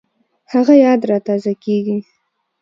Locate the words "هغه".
0.53-0.73